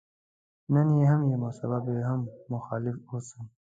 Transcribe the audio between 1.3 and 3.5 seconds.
يم او سبا به هم مخالف واوسم.